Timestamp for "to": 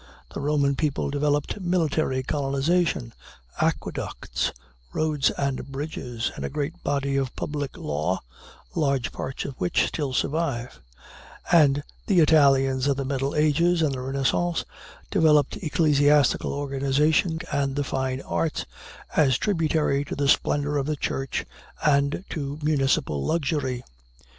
20.05-20.15, 22.31-22.57